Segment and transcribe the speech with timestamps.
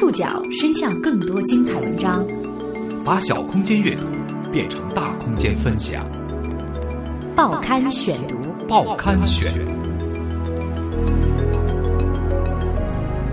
[0.00, 2.26] 触角伸向更多精彩文章，
[3.04, 4.06] 把小空间阅读
[4.50, 6.10] 变成大空间分享。
[7.36, 8.34] 报刊选读，
[8.66, 9.52] 报刊选，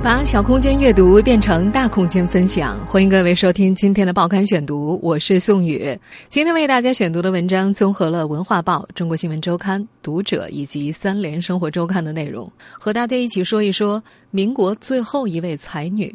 [0.04, 2.77] 把小空间阅读变成大空间分享。
[2.86, 5.98] 欢迎各位收听今天的报刊选读，我是宋宇。
[6.30, 12.49] 今天为大家选读的文章综合了《文化报》、《中国新闻周刊》、《读者》以及《三联生活周刊》的内容，
[12.80, 16.13] 和大家一起说一说民国最后一位才女。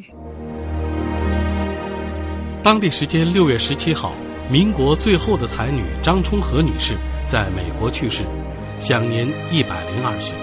[2.62, 4.14] 当地时间六月十七号，
[4.48, 8.23] 民国最后的才女张充和女士在美国去世，
[8.78, 10.37] 享年一百零二岁。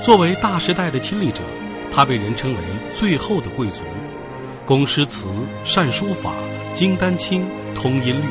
[0.00, 1.42] 作为大时代的亲历者，
[1.92, 2.58] 她被人称为
[2.94, 3.82] “最后的贵族”，
[4.64, 5.28] 工诗词，
[5.64, 6.34] 善书法，
[6.72, 8.24] 精丹青，通音律。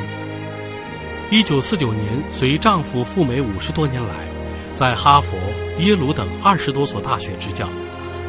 [1.30, 4.28] 一九四九年，随丈夫赴美五十多年来，
[4.74, 5.36] 在哈佛、
[5.80, 7.68] 耶鲁等二十多所大学执教，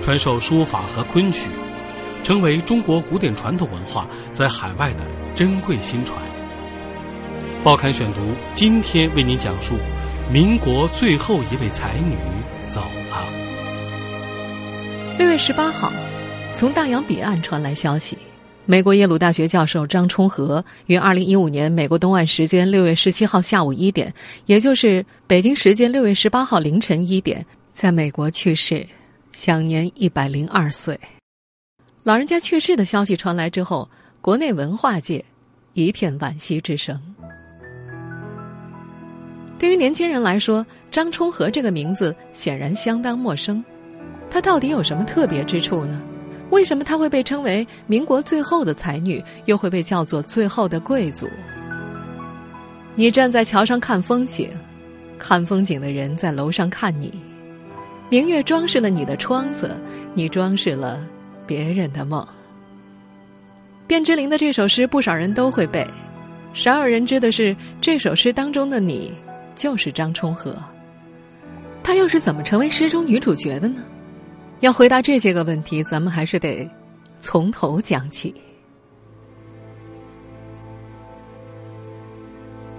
[0.02, 1.48] 传授书法和昆曲。
[2.24, 5.04] 成为中国古典传统文化在海外的
[5.34, 6.20] 珍贵新传。
[7.62, 8.20] 报刊选读
[8.54, 9.76] 今天为您讲述
[10.30, 12.16] 民国最后一位才女
[12.68, 13.47] 走了。
[15.18, 15.92] 六月十八号，
[16.52, 18.16] 从大洋彼岸传来消息，
[18.66, 24.14] 美国耶鲁大学教授张充和于二零一五年美国东岸时间六月十七号下午一点，
[24.46, 28.86] 也就是北京时间六月十八号凌晨一点，在美国去世，
[29.32, 30.96] 享年一百零二岁。
[32.04, 35.24] 老人家去世的消息传来之后，国内文化界
[35.72, 36.96] 一片惋惜之声。
[39.58, 43.64] 对于年轻人来说，张充和这个名字显然相当陌生。
[44.30, 46.00] 她到底有什么特别之处呢？
[46.50, 51.28] 为什么她会被称为民国最后的才女，又会被叫做最后的贵族？
[52.94, 54.50] 你站在桥上看风景，
[55.18, 57.12] 看风景的人在楼上看你。
[58.10, 59.76] 明月装饰了你的窗子，
[60.14, 61.06] 你装饰了。
[61.46, 62.26] 别人的梦，
[63.86, 65.86] 卞之琳的这首诗不少人都会背，
[66.52, 69.10] 少有人知的是，这首诗当中的你
[69.54, 70.54] 就是张充和。
[71.82, 73.80] 她又是怎么成为诗中女主角的呢？
[74.60, 76.68] 要回答这些个问题，咱们还是得
[77.20, 78.34] 从头讲起。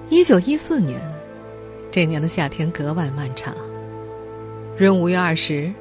[0.09, 1.00] 一九一四年，
[1.91, 3.56] 这年的夏天格外漫长。
[4.78, 5.72] 闰五月二十。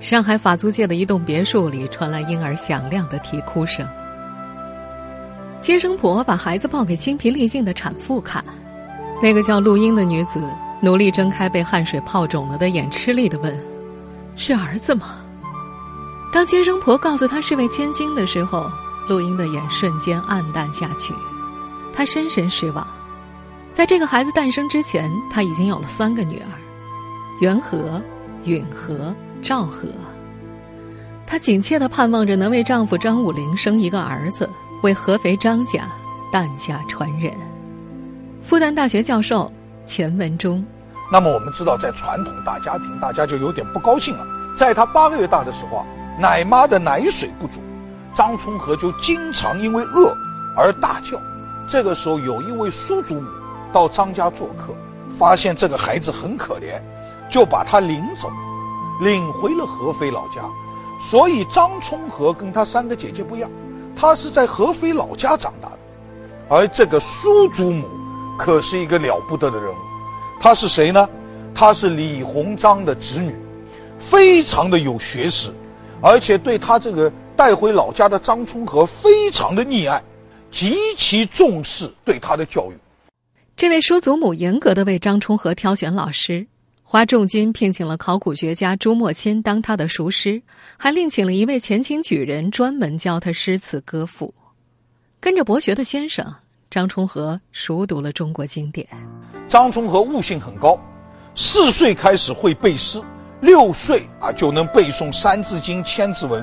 [0.00, 3.84] 上海法租界的一栋别墅里传来婴儿响亮的啼哭声。
[5.60, 8.44] 接生婆把孩子抱给精疲力尽的产妇看，
[9.20, 10.40] 那个叫陆英的女子
[10.80, 13.58] 努力睁开被汗水泡肿了的眼，吃力的问
[14.36, 15.16] ：“是儿子吗？”
[16.32, 18.70] 当接生婆告诉她是位千金的时候，
[19.08, 21.14] 陆英的眼瞬间暗淡下去。
[21.92, 22.86] 她深深失望，
[23.72, 26.48] 在这个孩子诞生之前，她已经有了三个女儿：
[27.40, 28.02] 元和、
[28.44, 29.14] 允和。
[29.40, 29.86] 赵和，
[31.24, 34.50] 她紧切的盼望着能为丈夫张武龄生一个儿子，
[34.82, 35.88] 为合肥张家
[36.32, 37.32] 诞下传人。
[38.42, 39.48] 复旦大学教授
[39.86, 40.64] 钱文忠，
[41.12, 44.26] 那么我们知道，在传统大家庭，大家就有点不高兴了。
[44.56, 45.86] 在他八个月大的时候啊，
[46.18, 47.60] 奶妈的奶水不足，
[48.14, 50.12] 张充和就经常因为饿
[50.56, 51.16] 而大叫。
[51.68, 53.28] 这个时候，有一位叔祖母
[53.72, 54.74] 到张家做客，
[55.16, 56.80] 发现这个孩子很可怜，
[57.30, 58.30] 就把他领走。
[59.00, 60.42] 领回了合肥老家，
[61.00, 63.48] 所以张充和跟他三个姐姐不一样，
[63.94, 65.78] 他是在合肥老家长大的，
[66.48, 67.86] 而这个叔祖母
[68.36, 69.76] 可是一个了不得的人物，
[70.40, 71.08] 她是谁呢？
[71.54, 73.36] 她是李鸿章的侄女，
[74.00, 75.54] 非常的有学识，
[76.00, 80.02] 而且对他这个带回老家的张充和非常的溺爱，
[80.50, 82.76] 极其重视对他的教育。
[83.56, 86.46] 这位叔祖母严格的为张充和挑选老师。
[86.90, 90.40] 花重金聘请了考古学家朱墨钦当他的塾师，
[90.78, 94.32] 还另请了一位前清举人专门教他诗词歌赋。
[95.20, 96.34] 跟着博学的先生
[96.70, 98.88] 张充和熟读了中国经典。
[99.48, 100.80] 张充和悟性很高，
[101.34, 103.02] 四岁开始会背诗，
[103.40, 106.42] 六岁啊就能背诵《三字经》《千字文》，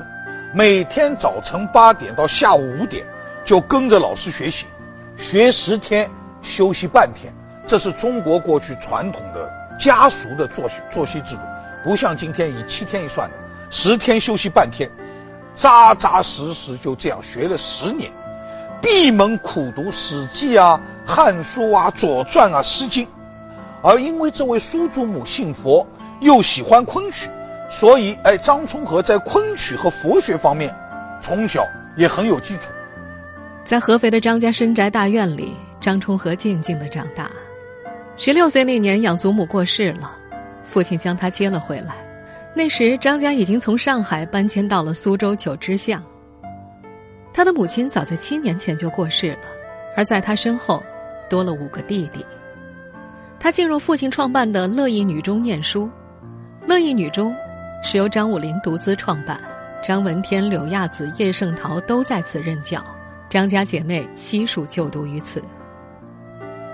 [0.54, 3.04] 每天早晨八点到下午五点
[3.44, 4.66] 就跟着老师学习，
[5.18, 6.10] 学十天
[6.40, 7.30] 休息半天，
[7.66, 9.50] 这是中国过去传统的。
[9.78, 11.42] 家塾的作息作息制度，
[11.84, 13.36] 不像今天以七天一算的，
[13.68, 14.90] 十天休息半天，
[15.54, 18.10] 扎扎实实就这样学了十年，
[18.80, 23.04] 闭门苦读《史记》啊、《汉书》啊、《左传》啊、《诗经》，
[23.82, 25.86] 而因为这位叔祖母信佛，
[26.20, 27.28] 又喜欢昆曲，
[27.70, 30.74] 所以哎，张充和在昆曲和佛学方面，
[31.22, 31.66] 从小
[31.96, 32.70] 也很有基础。
[33.64, 37.30] 在合肥的张家深宅大院里，张充和静静的长大。
[38.16, 40.16] 十六岁那年，养祖母过世了，
[40.64, 41.94] 父亲将他接了回来。
[42.54, 46.02] 那时，张家已经从上海搬迁到了苏州九芝巷。
[47.34, 49.40] 他的母亲早在七年前就过世了，
[49.94, 50.82] 而在他身后
[51.28, 52.24] 多了五个弟弟。
[53.38, 55.90] 他进入父亲创办的乐意女中念书，
[56.66, 57.32] 乐意女中
[57.84, 59.40] 是由张武龄独资创办，
[59.80, 62.82] 张闻天、柳亚子、叶圣陶都在此任教，
[63.28, 65.40] 张家姐妹悉数就读于此。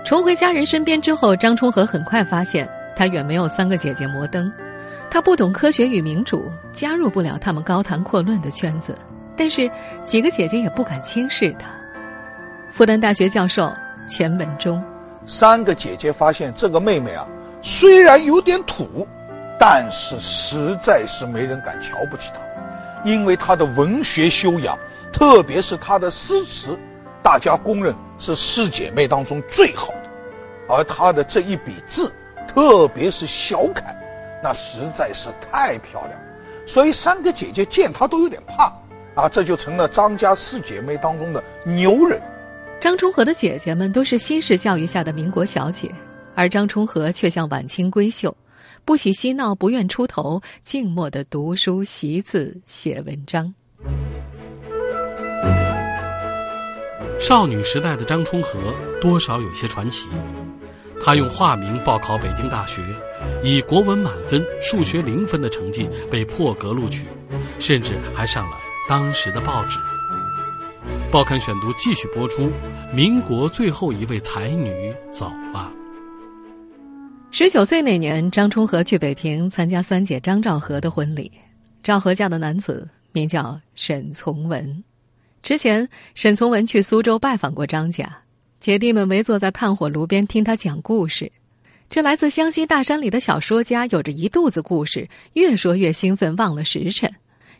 [0.03, 4.51] 重回家人身边之后，张充和很快发现他远没有三个姐姐摩登，
[5.11, 8.97] 他不懂科学与民主，加入不了他们高谈阔论的圈子。
[9.37, 9.69] 但是
[10.03, 11.69] 几个姐姐也不敢轻视他。
[12.71, 13.71] 复旦大学教授
[14.09, 14.83] 钱文忠。
[15.27, 17.27] 三个姐姐发现这个妹妹啊，
[17.61, 19.07] 虽然有点土，
[19.59, 22.39] 但是实在是没人敢瞧不起她，
[23.05, 24.77] 因为她的文学修养，
[25.11, 26.77] 特别是她的诗词，
[27.21, 30.03] 大家公认是四姐妹当中最好的。
[30.67, 32.11] 而她的这一笔字，
[32.47, 33.95] 特别是小楷，
[34.43, 36.19] 那实在是太漂亮，
[36.65, 38.73] 所以三个姐姐见她都有点怕，
[39.15, 42.21] 啊，这就成了张家四姐妹当中的牛人。
[42.79, 45.89] 张充和的姐姐们都是西式教育下的民国小姐，
[46.35, 48.35] 而张充和却像晚清闺秀，
[48.85, 53.53] 不喜嬉闹，不愿出头，静默的读书习字写文章。
[57.17, 58.59] 少女时代的张充和
[58.99, 60.07] 多少有些传奇，
[61.01, 62.81] 她用化名报考北京大学，
[63.41, 67.07] 以国文满分、数学零分的成绩被破格录取，
[67.59, 68.57] 甚至还上了
[68.89, 69.79] 当时的报纸。
[71.09, 72.51] 报刊选读继续播出。
[72.93, 75.71] 民国最后一位才女走了。
[77.35, 81.31] 十九岁那年，张充和去北平参加三姐张兆和的婚礼。
[81.81, 84.83] 赵和家的男子名叫沈从文。
[85.41, 88.07] 之前，沈从文去苏州拜访过张家，
[88.59, 91.31] 姐弟们围坐在炭火炉边听他讲故事。
[91.89, 97.11] 这来自湘西大山里的小说家有着一肚子故事，越说越兴奋，忘了时辰。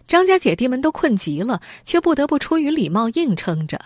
[0.08, 3.82] 张家姐弟们都困极了，却不得不出于礼貌硬撑着。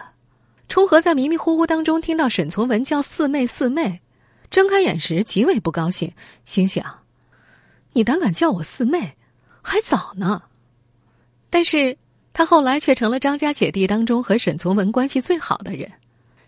[0.67, 4.01] 冲和在迷迷糊糊当中听到沈从文叫四妹四妹，
[4.49, 6.11] 睁开眼时极为不高兴，
[6.45, 6.85] 心想
[7.93, 9.17] ：“你胆敢叫我四妹，
[9.61, 10.43] 还早呢。”
[11.49, 11.97] 但是
[12.33, 15.91] 他后来却成了张家姐弟当中和沈从文关系最好的人。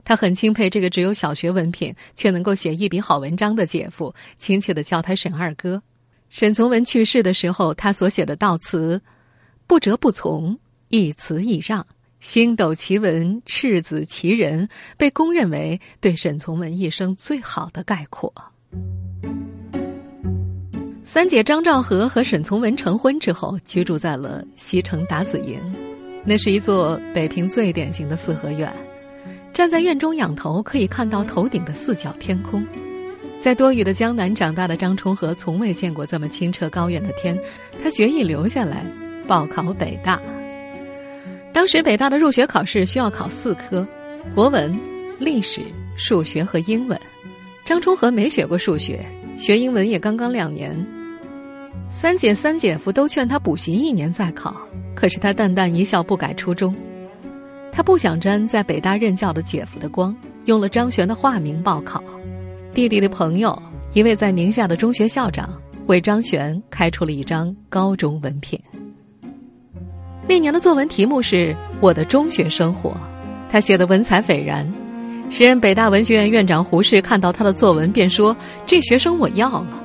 [0.03, 5.81] 他很钦佩这个只有小学文凭却能够写一笔好文章的姐夫，亲切的叫他沈二哥。
[6.29, 9.01] 沈从文去世的时候，他所写的悼词。
[9.67, 10.57] 不折不从，
[10.87, 11.85] 一词一让，
[12.19, 14.67] 星斗奇文，赤子奇人，
[14.97, 18.33] 被公认为对沈从文一生最好的概括。
[21.05, 25.57] 三姐张兆和和沈从文成婚之后，居住在了西城达子营，
[26.25, 28.71] 那是一座北平最典型的四合院。
[29.53, 32.65] 站在院中仰头，可以看到头顶的四角天空。
[33.39, 37.37] 在多雨的江南长大的张充和，从未见过这么清澈高远的天，
[37.81, 38.85] 他决意留下来。
[39.25, 40.21] 报考北大。
[41.59, 43.85] 当时北大的入学考试需要考四科：
[44.33, 44.79] 国文、
[45.19, 45.59] 历史、
[45.97, 46.97] 数学和英文。
[47.65, 49.05] 张充和没学过数学，
[49.37, 50.73] 学英文也刚刚两年。
[51.89, 54.55] 三姐三姐夫都劝他补习一年再考，
[54.95, 56.73] 可是他淡淡一笑，不改初衷。
[57.73, 60.15] 他不想沾在北大任教的姐夫的光，
[60.45, 62.01] 用了张璇的化名报考。
[62.73, 63.61] 弟弟的朋友，
[63.93, 65.49] 一位在宁夏的中学校长，
[65.87, 68.57] 为张璇开出了一张高中文凭。
[70.29, 72.95] 那年的作文题目是我的中学生活，
[73.49, 74.71] 他写的文采斐然。
[75.27, 79.83] 时任北大文学院院长胡适看到他的作文，便说：“这学生我要了。”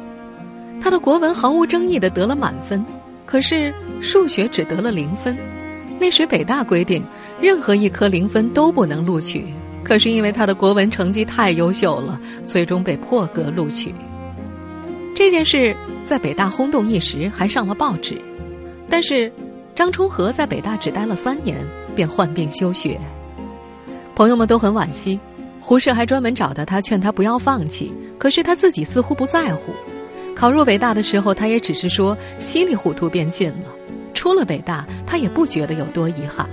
[0.82, 2.84] 他的国文毫无争议的得了满分，
[3.24, 3.72] 可是
[4.02, 5.34] 数学只得了零分。
[5.98, 7.02] 那时北大规定，
[7.40, 9.46] 任何一科零分都不能录取，
[9.82, 13.94] 可是因为他的国文成绩太优秀了，最终被破格录取。
[15.16, 15.74] 这件事
[16.04, 18.20] 在北大轰动一时，还上了报纸，
[18.90, 19.32] 但是。
[19.74, 21.66] 张充和在北大只待了三年，
[21.96, 22.98] 便患病休学。
[24.14, 25.18] 朋友们都很惋惜，
[25.60, 27.92] 胡适还专门找到他，劝他不要放弃。
[28.16, 29.72] 可是他自己似乎不在乎。
[30.36, 33.66] 考入北大的时候，他也只是说稀里糊涂便进了。
[34.14, 36.48] 出了北大，他也不觉得有多遗憾。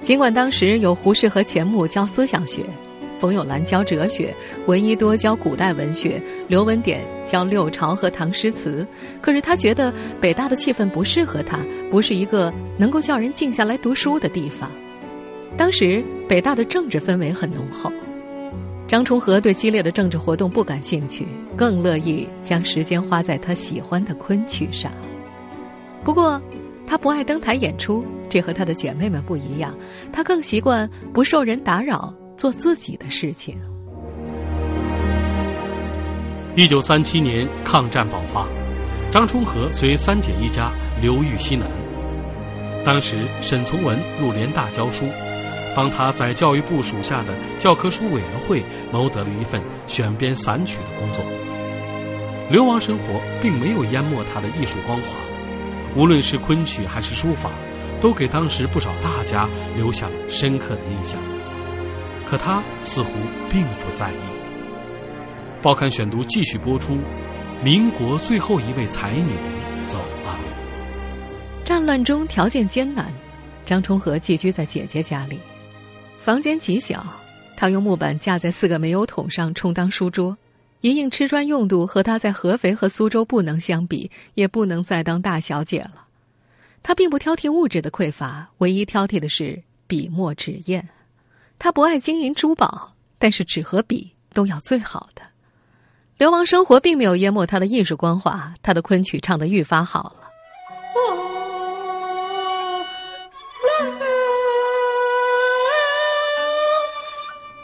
[0.00, 2.64] 尽管当时有胡适和钱穆教思想学。
[3.18, 4.34] 冯友兰教哲学，
[4.66, 8.86] 闻一多教古代文学，刘文典教六朝和唐诗词。
[9.20, 11.58] 可是他觉得北大的气氛不适合他，
[11.90, 14.70] 不是一个能够叫人静下来读书的地方。
[15.56, 17.90] 当时北大的政治氛围很浓厚，
[18.86, 24.92] 张充和对激烈的政治活动不感兴趣，更乐意将时间花在他喜欢的昆曲上。
[26.04, 26.40] 不过，
[26.86, 29.76] 他不爱登台演出，这和他的姐妹们不一样。
[30.12, 32.14] 他更习惯不受人打扰。
[32.38, 33.58] 做自己的事情。
[36.54, 38.46] 一九三七年抗战爆发，
[39.10, 40.70] 张充和随三姐一家
[41.02, 41.68] 流寓西南。
[42.84, 45.04] 当时沈从文入联大教书，
[45.74, 51.24] 帮他在教育部属下的教科书委员会谋得了一份选编散曲的工作。
[52.50, 55.18] 流亡生活并没有淹没他的艺术光华，
[55.96, 57.50] 无论是昆曲还是书法，
[58.00, 61.20] 都给当时不少大家留下了深刻的印象。
[62.28, 63.12] 可他似乎
[63.50, 64.16] 并不在意。
[65.62, 66.98] 报刊选读继续播出，
[67.64, 69.32] 民国最后一位才女
[69.86, 70.38] 走了。
[71.64, 73.12] 战乱中条件艰难，
[73.64, 75.38] 张充和寄居在姐姐家里，
[76.20, 77.04] 房间极小，
[77.56, 80.36] 他用木板架在四个煤油桶上充当书桌，
[80.82, 86.04] 一应吃穿用度和他在合肥和苏州不能相比，也不能再当大小姐了。
[86.82, 90.86] 他并不挑剔物质的匮乏，唯一挑剔的是笔墨纸砚。
[91.58, 95.22] 他不爱金银珠宝，但是纸和笔都要最好的。
[96.16, 100.28] 流亡生活并没有淹没他的艺术光华，他的昆曲唱得愈发好了。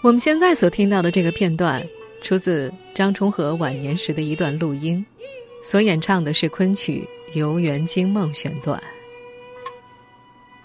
[0.02, 1.82] 我们现在所听到的这个片段，
[2.20, 5.04] 出自张充和晚年时的一段录音，
[5.62, 7.08] 所演唱的是昆曲
[7.38, 8.78] 《游园惊梦》选段。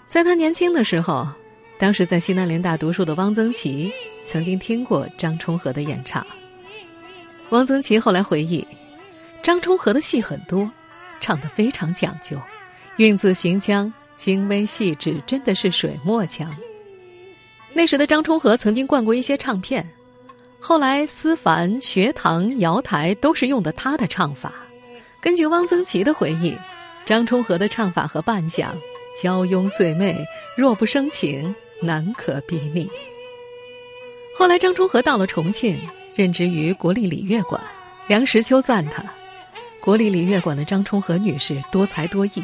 [0.08, 1.26] 在他年轻的时候，
[1.80, 3.90] 当时在西南联大读书的汪曾祺
[4.26, 6.24] 曾经听过张充和的演唱。
[7.48, 8.64] 汪曾祺后来回忆，
[9.42, 10.70] 张充和的戏很多，
[11.22, 12.36] 唱得非常讲究，
[12.98, 16.54] 韵字行腔精微细致，真的是水墨腔。
[17.72, 19.88] 那时的张充和曾经灌过一些唱片，
[20.60, 24.52] 后来思凡、学堂、瑶台都是用的他的唱法。
[25.18, 26.54] 根据汪曾祺的回忆，
[27.06, 28.76] 张充和的唱法和扮相
[29.22, 30.14] 娇慵醉媚，
[30.58, 32.90] 若不生情，难可比拟。
[34.36, 35.78] 后来张充和到了重庆，
[36.14, 37.60] 任职于国立礼乐馆，
[38.06, 39.04] 梁实秋赞他
[39.80, 42.42] ：“国立礼乐馆的张充和女士多才多艺，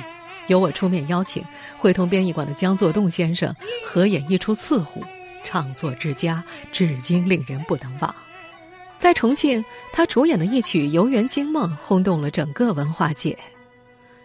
[0.49, 1.45] 由我出面邀请，
[1.78, 5.02] 会同编译馆的江作栋先生合演一出刺虎。”
[5.45, 8.12] 唱作之佳，至今令人不能忘。
[8.99, 13.38] 在重庆，他主演的一曲《游园惊梦》轰动了整个文化界。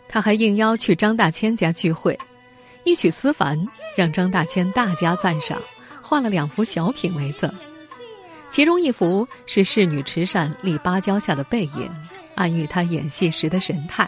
[0.07, 2.17] 他还应邀去张大千家聚会，
[2.83, 3.57] 一曲《思凡》
[3.95, 5.57] 让张大千大加赞赏，
[6.01, 7.51] 画了两幅小品为赠。
[8.49, 11.89] 其中一幅是侍女池扇立芭蕉下的背影，
[12.35, 14.05] 暗喻他演戏时的神态；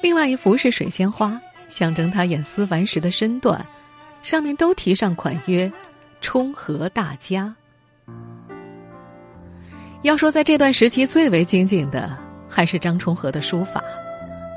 [0.00, 3.64] 另外一幅是水仙花，象征他演思凡时的身段，
[4.22, 5.72] 上面都题上款曰。
[6.24, 7.52] 冲和大家。
[10.02, 12.16] 要说在这段时期最为精进的，
[12.48, 13.82] 还是张充和的书法。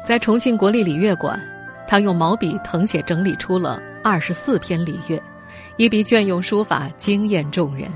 [0.06, 1.42] 在重庆国立礼乐馆，
[1.88, 5.22] 他用毛笔誊写整理出了二十四篇礼乐，
[5.78, 7.90] 一笔隽永书法惊艳众人。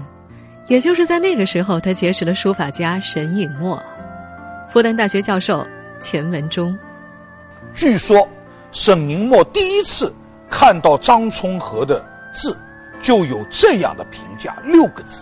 [0.67, 3.81] 也就是在那个时候，他结识了书法家沈尹默。
[4.69, 5.65] 复旦大学教授
[5.99, 6.77] 钱文忠，
[7.73, 8.27] 据说
[8.71, 10.13] 沈尹默第一次
[10.49, 12.03] 看到张充和的
[12.35, 12.55] 字。
[13.01, 15.21] 就有这样的评价六个字：“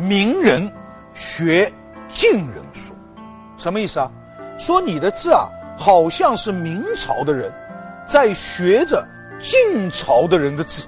[0.00, 0.66] 明人
[1.14, 1.70] 学
[2.10, 2.94] 近人书。”
[3.58, 4.10] 什么意思啊？
[4.58, 7.52] 说你的字啊，好像是明朝的人
[8.12, 9.02] 在学着
[9.40, 10.86] 晋朝的人的字。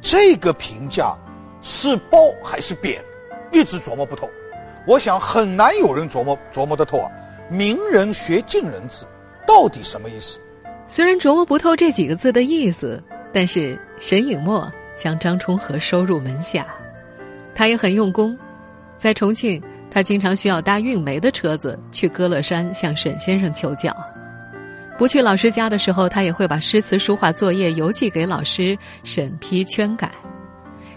[0.00, 1.14] 这个评价
[1.60, 3.04] 是褒还是贬，
[3.52, 4.26] 一直琢磨不透。
[4.86, 7.10] 我想很难有人琢磨琢磨得透啊。
[7.50, 9.04] 明人学晋人字，
[9.46, 10.38] 到底什么意思？
[10.86, 13.04] 虽然琢磨不透这几个字的意思，
[13.34, 14.66] 但是沈尹默。
[14.96, 16.66] 将张充和收入门下，
[17.54, 18.38] 他也很用功。
[18.98, 23.96] 在重庆，他经常需要搭运煤的车子去歌乐山向沈先生求教。
[25.00, 30.10] 不去老师家的时候，他也会把诗词书画作业邮寄给老师审批圈改。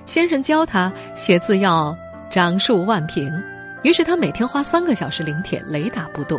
[0.05, 1.97] 先生教他写字要
[2.29, 3.31] 掌数万平，
[3.81, 6.37] 于是他每天花三个小时临帖，雷打不动。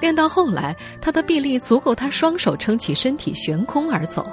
[0.00, 4.28] 练到后来，他的臂力足够他双手撑起身体悬空而走。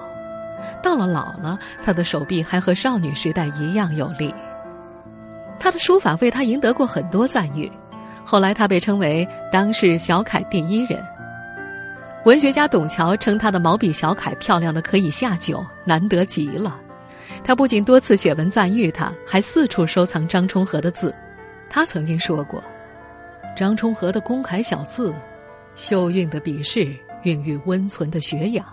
[0.81, 4.33] 到了老了，他的手臂还和少女时代一样有力。
[5.59, 7.71] 他的书法为他赢得过很多赞誉，
[8.25, 10.99] 后来他被称为当世小楷第一人。
[12.25, 16.81] 文学家董桥称他的毛笔小楷漂亮的可以下酒，难得极了。
[17.43, 21.13] 他不仅多次写文赞誉他，还四处收藏张充和的字。
[21.69, 22.63] 他曾经说过
[23.55, 25.13] ：“张充和的工楷小字，
[25.75, 26.91] 秀韵的笔势，
[27.21, 28.65] 孕育温存的学养，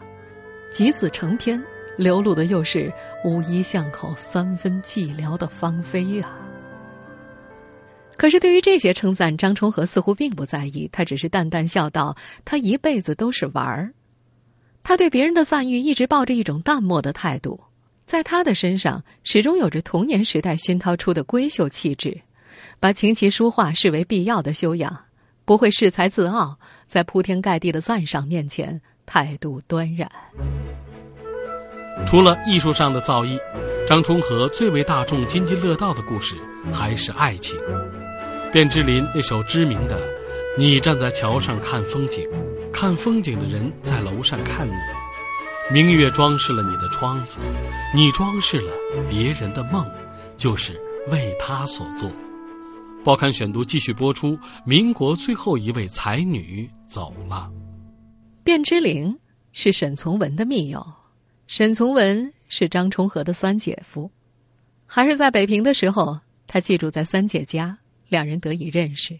[0.73, 1.62] 集子成篇。”
[1.99, 2.90] 流露的又是
[3.23, 6.30] 无一巷口三分寂寥的芳菲呀。
[8.16, 13.92] 可是对于这些称赞，张充和似乎并不在意，他只是淡淡笑道：“他一辈子都是玩儿。”
[14.85, 17.61] 他对别人的赞誉一直抱着一种淡漠的态度，
[18.04, 22.21] 在他的身上始终有着童年时代熏陶出的闺秀气质，
[22.78, 25.04] 把琴棋书画视为必要的修养，
[25.45, 30.11] 不会恃才自傲，在铺天盖地的赞赏面前态度端然。
[32.07, 33.38] 除了艺术上的造诣，
[33.87, 36.37] 张充和最为大众津津乐道的故事
[36.73, 37.57] 还是爱情。
[38.52, 39.99] 卞之琳那首知名的
[40.59, 42.28] “你站在桥上看风景，
[42.71, 44.75] 看风景的人在楼上看你”，
[45.73, 47.40] 明月装饰了你的窗子，
[47.94, 48.71] 你装饰了
[49.09, 49.90] 别人的梦，
[50.37, 50.78] 就是
[51.09, 52.12] 为他所做。
[53.02, 54.38] 报刊选读继续播出。
[54.66, 57.50] 民国最后一位才女走了。
[58.44, 59.18] 卞之琳
[59.52, 60.87] 是沈从文的密友，
[61.47, 64.11] 沈从文是张充和的三姐夫。
[64.85, 67.78] 还是在北平的时候，他寄住在三姐家，
[68.12, 69.19] 两人得以认识。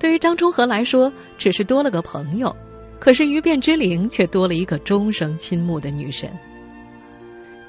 [0.00, 2.50] 对于张充和来说，只是多了个朋友；
[2.98, 6.28] 可是于卞之琳却多了一个终生倾慕的女神。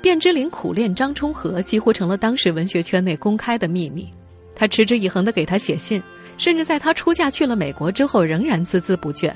[0.01, 4.10] 卞之琳苦恋张充和，几乎成了当时文学圈内公开的秘密。
[4.56, 6.01] 他持之以恒的给他写信，
[6.38, 9.32] 甚至在他出嫁去了美国之后，仍然孜孜不倦。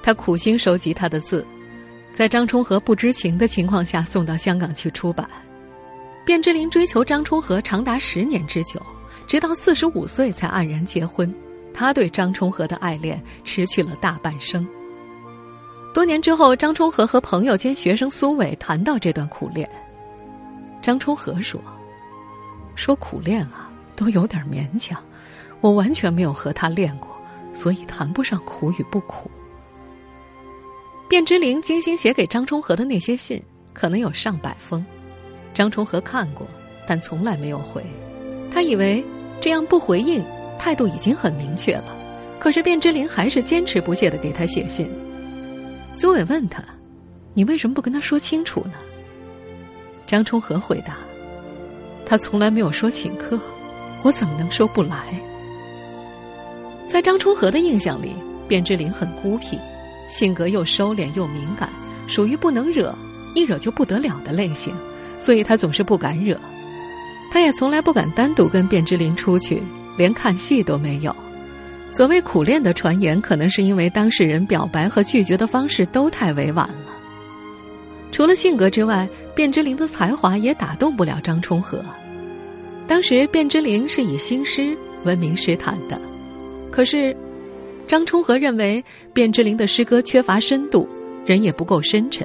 [0.00, 1.44] 他苦心收集他的字，
[2.12, 5.28] 在张充和不知情的情况下送到香港去出版。
[6.26, 8.80] 卞之琳追求张充和长达十年之久，
[9.26, 11.32] 直到四十五岁才黯然结婚。
[11.72, 14.66] 他对张充和的爱恋持续了大半生。
[15.92, 19.68] 多年之后，张充和和朋友兼学生苏伟谈到这段苦恋，
[20.80, 21.60] 张充和说
[22.76, 25.00] ：“说苦恋啊。”都有点勉强，
[25.60, 27.16] 我完全没有和他练过，
[27.52, 29.30] 所以谈不上苦与不苦。
[31.08, 33.40] 卞之琳精心写给张充和的那些信，
[33.72, 34.84] 可能有上百封，
[35.52, 36.44] 张充和看过，
[36.88, 37.84] 但从来没有回。
[38.54, 39.04] 他以为
[39.40, 40.24] 这样不回应，
[40.60, 41.96] 态度已经很明确了。
[42.38, 44.88] 可是卞之琳还是坚持不懈的给他写信。
[45.92, 46.62] 苏伟问他
[47.34, 48.74] ：“你为什么不跟他说清楚呢？”
[50.06, 50.98] 张充和回答
[52.06, 53.38] ：“他从来没有说请客。”
[54.04, 55.18] 我怎么能说不来？
[56.86, 58.12] 在张充和的印象里，
[58.46, 59.58] 卞之琳很孤僻，
[60.08, 61.70] 性格又收敛又敏感，
[62.06, 62.94] 属于不能惹，
[63.34, 64.74] 一惹就不得了的类型，
[65.18, 66.38] 所以他总是不敢惹。
[67.34, 69.60] 他也从来不敢单独跟卞之琳出去，
[69.96, 71.12] 连看戏都没有。
[71.88, 76.94] 所谓苦恋的传言，可能是因为当事人表白和拒绝的方式都太委婉了。
[78.12, 81.84] 除了性格之外，卞之琳的才华也打动不了张充和。
[82.86, 86.00] 当时卞之琳是以新诗闻名诗坛的，
[86.70, 87.16] 可是
[87.84, 88.80] 张充和认为
[89.12, 90.88] 卞之琳的诗歌缺乏深度，
[91.26, 92.24] 人也不够深沉，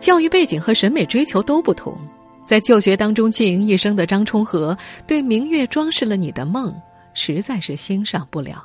[0.00, 1.98] 教育背景和审美追求都不同，
[2.46, 6.72] 在旧学当中经营一生的张充和对“明月装饰了你的梦”
[7.12, 8.64] 实在是欣赏不了。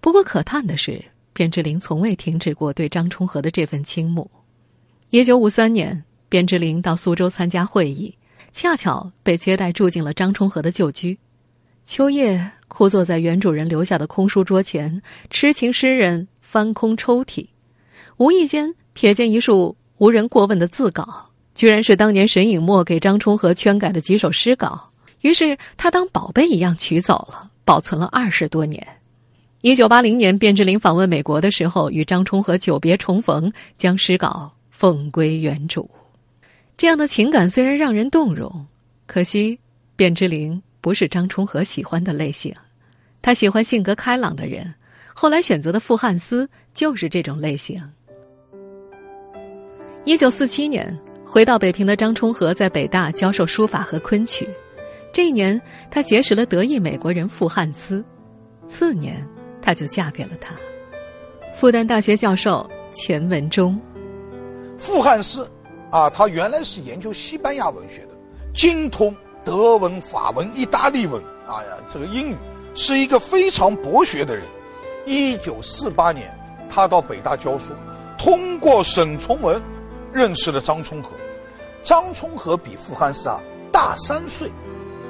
[0.00, 4.30] 不过可叹的是，卞之琳从未停止过对张充和的这份倾慕。
[5.10, 8.14] 一九五三年，卞之琳到苏州参加会议。
[8.52, 11.18] 恰巧被接待住进了张充和的旧居，
[11.86, 17.46] 秋叶枯坐在原主人留下的空书桌前，痴情诗人翻空抽屉，
[18.18, 24.90] 无意间瞥见一束无人过问的字稿，居然是当年沈尹默给张充和圈改的几首诗稿。
[25.20, 28.86] 于是他当宝贝一样取走了，保存了二十多年。
[29.60, 35.88] 一九八零年，卞之琳访问美国的时候，与张充和久别重逢，将诗稿奉归原主。
[36.76, 38.66] 这样的情感虽然让人动容，
[39.06, 39.56] 可惜
[39.94, 42.52] 卞之琳不是张充和喜欢的类型。
[43.20, 44.74] 他喜欢性格开朗的人，
[45.14, 47.80] 后来选择的傅汉思就是这种类型。
[50.04, 50.98] 一九四七年
[51.32, 54.46] 回到北平的张充和在北大教授书法和昆曲，
[55.10, 55.58] 这一年
[55.90, 58.04] 他结识了得意美国人傅汉思，
[58.68, 59.26] 次年
[59.62, 60.54] 他就嫁给了他。
[61.54, 63.80] 复旦大学教授钱文忠，
[64.76, 65.50] 傅汉思。
[65.90, 68.08] 啊，他原来是研究西班牙文学的，
[68.54, 72.36] 精通德文、法文、意大利文，啊呀，这个英语
[72.74, 74.44] 是一个非常博学的人。
[75.06, 76.30] 一九四八年，
[76.68, 77.72] 他到北大教书，
[78.18, 79.58] 通过沈从文
[80.12, 81.10] 认识了张充和。
[81.82, 83.40] 张充和比傅汉思啊
[83.72, 84.50] 大三岁，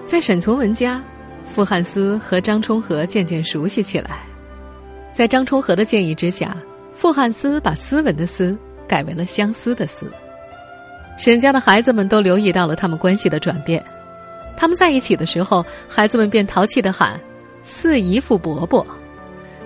[0.07, 1.03] 在沈从文家，
[1.45, 4.23] 傅汉思和张充和渐渐熟悉起来。
[5.13, 6.57] 在张充和的建议之下，
[6.95, 8.57] 傅汉思把斯文的“斯”
[8.89, 10.11] 改为了相思的“思”。
[11.19, 13.85] 沈家的孩子们都留意到了他们关系的转变，
[14.57, 17.21] 他们在一起的时候，孩子们便淘气的喊
[17.63, 18.87] “四姨父伯伯”，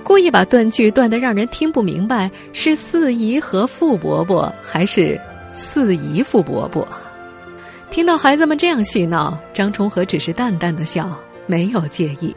[0.02, 5.20] 故意把断句断的让人听不明白是四姨和傅伯伯还是
[5.56, 6.86] 四姨父伯伯。
[7.90, 12.34] 听到孩子们这样戏闹，张充和只是淡淡的笑，没有介意。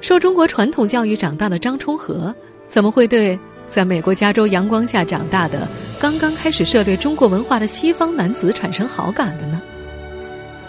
[0.00, 2.32] 受中国传统教育长大的张充和，
[2.68, 3.36] 怎么会对？
[3.68, 5.66] 在美国加州阳光下长大的、
[5.98, 9.60] 刚刚开始涉猎中国文化的西方男子产生好感的呢？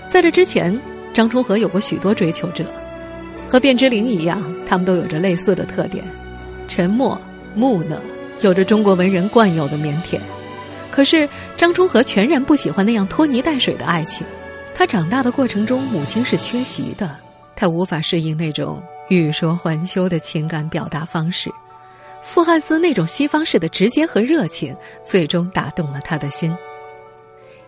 [0.09, 0.77] 在这之前，
[1.13, 2.65] 张充和有过许多追求者，
[3.47, 6.03] 和卞之琳一样，他们都有着类似的特点：
[6.67, 7.21] 沉默、
[7.53, 8.01] 木讷，
[8.41, 10.19] 有着中国文人惯有的腼腆。
[10.91, 14.25] 可是张充和全然不喜欢那样拖泥带水的爱情。
[14.73, 17.17] 他长大的过程中，母亲是缺席的，
[17.55, 21.51] 他无法适应那种欲说还休的情感表达方式。
[22.21, 26.55] 傅汉斯那种西方式的直接和热情，最终打动了他的心。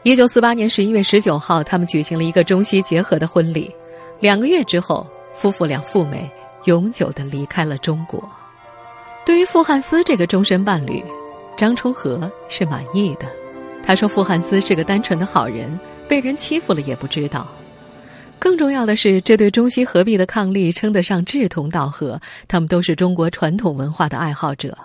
[0.04, 3.74] 一九四八年十一月十九号，他们举行了一个中西结合的婚礼。
[4.20, 6.30] 两个月之后，夫妇俩赴美，
[6.66, 8.22] 永久的离开了中国。
[9.26, 11.04] 对于傅汉斯这个终身伴侣，
[11.58, 13.26] 张充和是满意的。
[13.84, 17.48] 他说：“傅汉斯是个单纯的好人。”被人欺负了也不知道，
[18.38, 22.20] 更重要的是，这对中西合璧的伉俪称得上志同道合。
[22.50, 24.78] 他们都是中国传统文化的爱好者。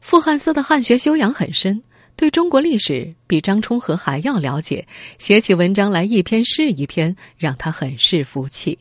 [0.00, 1.82] 傅汉思的汉学修养很深，
[2.16, 4.86] 对中国历史比张充和还要了解，
[5.18, 8.78] 写起文章来一篇是一篇，让他很是服气。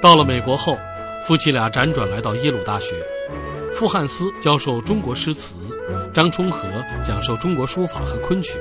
[0.00, 0.74] 到了美国后，
[1.26, 2.94] 夫妻俩辗转来到耶鲁大学，
[3.72, 5.56] 傅汉思教授中国诗词，
[6.12, 6.68] 张充和
[7.04, 8.58] 讲授中国书法和昆曲。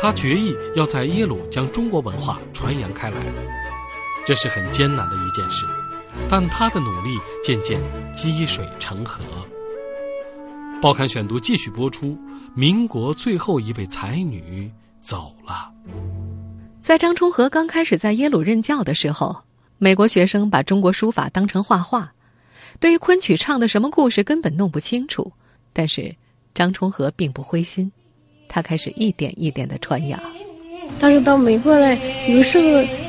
[0.00, 3.16] 他决意要在耶鲁将中国文化传扬开来，
[4.26, 5.64] 这是很艰难的一件事，
[6.28, 7.80] 但他的努力渐渐
[8.14, 9.24] 积水成河。
[10.82, 12.14] 报刊选读继续播出：
[12.54, 15.72] 民国最后一位才女走了。
[16.82, 19.34] 在张充和刚开始在耶鲁任教的时候，
[19.78, 22.12] 美国学生把中国书法当成画画，
[22.78, 25.30] 对于昆曲唱的什么故事根本弄不清楚。
[25.72, 26.14] 但是
[26.54, 27.90] 张充和并不灰心。
[28.48, 30.18] 他开始一点一点的传扬。
[30.98, 32.64] 但是到美国来，有时候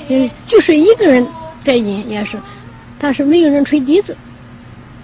[0.09, 1.25] 嗯，就是一个人
[1.63, 2.37] 在演也是，
[2.97, 4.17] 但是没有人吹笛子。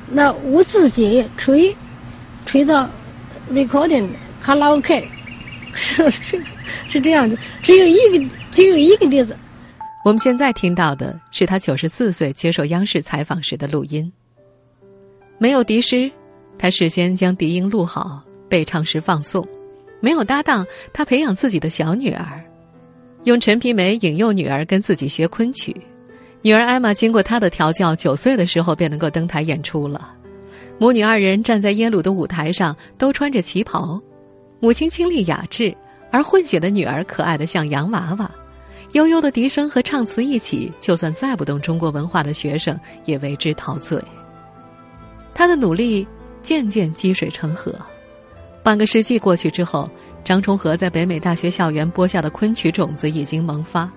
[0.10, 1.74] 那我自己吹，
[2.46, 2.90] 吹到
[3.52, 4.08] recording
[4.42, 5.08] 卡拉 OK，
[5.74, 6.44] 是是
[6.88, 9.38] 是这样的，只有一个只有一个笛子。
[10.04, 14.12] 我们现在听到的是他九十四岁接受央视采访时的录音。
[15.38, 16.12] 没有笛师，
[16.58, 19.46] 他事先将笛音录好，备唱时放送。
[20.00, 22.42] 没有搭档，他培养自己的小女儿，
[23.24, 25.76] 用陈皮梅引诱女儿跟自己学昆曲。
[26.42, 30.14] 女儿艾玛经过他的调教，九岁的时候便能够登台演出了。
[30.78, 34.02] 母女二人站在耶鲁的舞台上，都穿着旗袍。
[34.60, 35.74] 母亲清丽雅致，
[36.12, 38.30] 而混血的女儿可爱的像洋娃娃。
[38.92, 43.98] 悠悠的笛声和唱词一起，就算再不懂中国文化的学生也为之陶醉。
[45.34, 46.08] 他的努力
[46.42, 47.74] 渐渐积水成河。
[48.62, 49.90] 半个世纪过去之后，
[50.24, 53.92] 张充和在北美大学校园播下的昆曲种子已经萌发。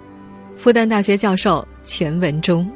[0.57, 2.69] 复旦大学教授钱文忠，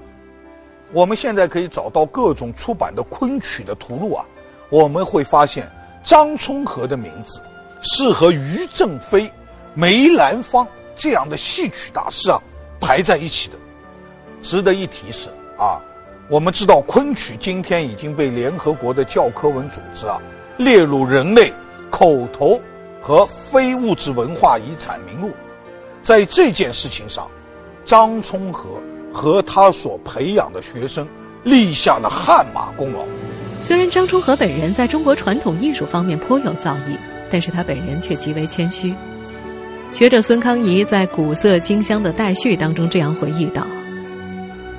[0.92, 4.24] 我们现在可以找到各种出版的昆曲的图录啊，
[4.68, 5.68] 我们会发现
[6.04, 7.40] 张充和的名字
[7.82, 9.32] 是和于正飞、
[9.74, 12.38] 梅兰芳这样的戏曲大师啊
[12.78, 13.56] 排在一起的。
[14.42, 15.80] 值得一提是啊，
[16.30, 20.18] 我们知道昆曲今天已经被联合国的教科文组织啊
[20.56, 21.52] 列入人类。
[21.90, 22.58] 口头
[23.02, 25.32] 和非物质文化遗产名录，
[26.02, 27.28] 在这件事情上，
[27.84, 28.70] 张充和
[29.12, 31.04] 和他所培养的学生
[31.42, 33.00] 立下了汗马功劳。
[33.60, 36.96] 虽然张充和本人在中国传统艺术方面颇有造诣，
[37.28, 38.94] 但是他本人却极为谦虚。
[39.92, 43.66] 学者孙康仪在《古色今香》的待续当中这样回忆道：“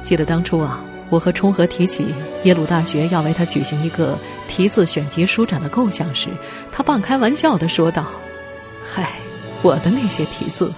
[0.01, 6.29] 记得当初啊。”我和冲和提起耶鲁大学要为他举行一个题字选集书展的构想时，
[6.71, 8.05] 他半开玩笑的说道
[8.81, 9.09] ：“嗨，
[9.61, 10.73] 我的那些题字，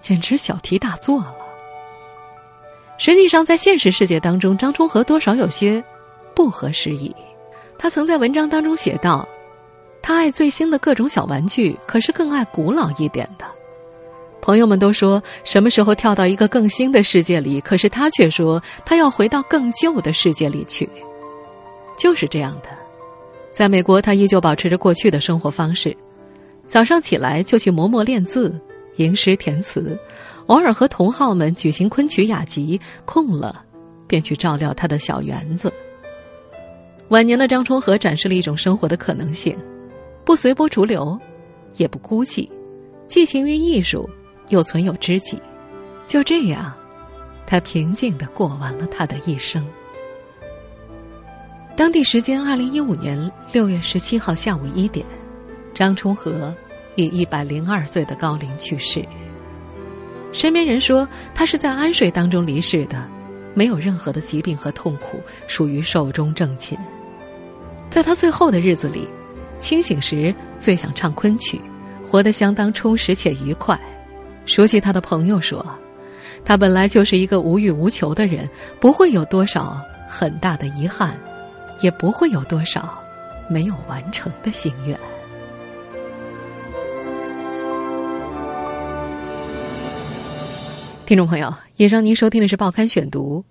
[0.00, 1.34] 简直小题大做了。”
[2.96, 5.84] 实际上，在现实世界当中，张冲和多少有些
[6.34, 7.14] 不合时宜。
[7.78, 9.28] 他曾在文章当中写道
[10.00, 13.44] ：“他爱最新的各种小玩具，可是更爱古老一点的。”
[14.40, 20.88] 朋友们都说什么时候跳到一个更新的世界里，可是他却说他要回到更旧的世界里去。
[21.98, 22.68] 就是这样的，
[23.52, 25.96] 在美国，他依旧保持着过去的生活方式：
[26.66, 28.60] 早上起来就去磨墨练字、
[28.96, 29.98] 吟诗填词，
[30.46, 33.64] 偶尔和同好们举行昆曲雅集，空了
[34.06, 35.72] 便去照料他的小园子。
[37.08, 39.56] 晚年的张充和展示了一种生活的可能性：
[40.24, 41.18] 不随波逐流，
[41.76, 42.48] 也不孤寂，
[43.08, 44.08] 寄情于艺术。
[44.48, 45.40] 又存有知己，
[46.06, 46.72] 就这样，
[47.46, 49.66] 他平静的过完了他的一生。
[51.76, 55.04] 当地时间二零一五年六月十七号下午一点，
[55.74, 56.54] 张充和
[56.94, 59.04] 以一百零二岁的高龄去世。
[60.32, 63.06] 身边人说他是在安睡当中离世的，
[63.54, 66.78] 没有任何的疾病和痛苦，属于寿终正寝。
[67.90, 69.08] 在他最后的日子里，
[69.58, 71.60] 清醒时最想唱昆曲，
[72.04, 73.78] 活得相当充实且愉快。
[74.46, 75.64] 熟悉他的朋友说
[76.44, 78.48] 他本来就是一个无欲无求的人
[78.80, 81.18] 不会有多少很大的遗憾
[81.80, 83.02] 也不会有多少
[83.48, 84.98] 没有完成的心愿。
[91.04, 93.44] 听众朋友以上您收听的是报刊选读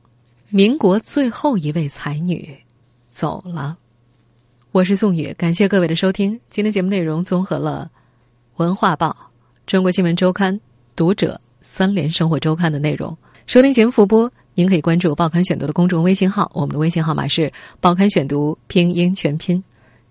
[0.49, 2.58] 民国最后一位才女
[3.10, 3.77] 走了。
[4.71, 7.89] 我是宋宇感谢各位的收听今天节目内容综合了
[8.58, 9.15] 文化报
[9.65, 10.60] 中国新闻周刊
[10.95, 13.15] 读者》三联生活周刊的内容。
[13.47, 17.41] 收听节目复播，您可以关注《报刊选读》的公众微信号，我们的微信号码是
[17.79, 19.63] 《报刊选读》拼音全拼。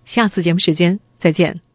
[0.05, 1.65] 下次节目时间再见。